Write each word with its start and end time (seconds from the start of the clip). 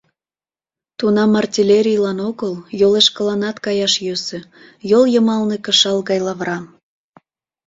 Тунам 0.97 1.31
артиллерийлан 1.41 2.19
огыл, 2.29 2.53
йолешкыланат 2.79 3.57
каяш 3.65 3.93
йӧсӧ: 4.05 4.39
йол 4.89 5.03
йымалне 5.13 5.57
кышал 5.65 5.97
гай 6.09 6.19
лавыра. 6.25 6.59